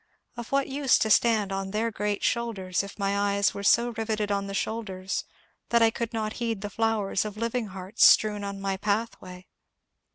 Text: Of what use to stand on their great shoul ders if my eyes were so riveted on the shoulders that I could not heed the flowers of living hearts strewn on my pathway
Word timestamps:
Of 0.35 0.51
what 0.51 0.67
use 0.67 0.97
to 0.97 1.11
stand 1.11 1.51
on 1.51 1.69
their 1.69 1.91
great 1.91 2.23
shoul 2.23 2.53
ders 2.53 2.81
if 2.81 2.97
my 2.97 3.35
eyes 3.35 3.53
were 3.53 3.61
so 3.61 3.89
riveted 3.91 4.31
on 4.31 4.47
the 4.47 4.55
shoulders 4.55 5.25
that 5.69 5.83
I 5.83 5.91
could 5.91 6.11
not 6.11 6.33
heed 6.41 6.61
the 6.61 6.71
flowers 6.71 7.23
of 7.23 7.37
living 7.37 7.67
hearts 7.67 8.03
strewn 8.03 8.43
on 8.43 8.59
my 8.59 8.77
pathway 8.77 9.45